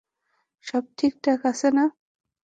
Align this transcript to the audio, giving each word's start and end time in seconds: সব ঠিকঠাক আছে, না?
সব 0.65 0.83
ঠিকঠাক 0.97 1.39
আছে, 1.45 1.67
না? 1.77 1.85